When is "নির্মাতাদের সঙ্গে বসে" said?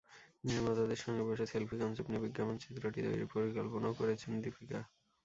0.43-1.45